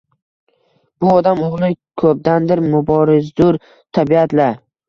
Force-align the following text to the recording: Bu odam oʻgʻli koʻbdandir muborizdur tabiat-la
Bu 1.03 1.11
odam 1.17 1.43
oʻgʻli 1.49 1.69
koʻbdandir 2.05 2.65
muborizdur 2.73 3.63
tabiat-la 3.99 4.53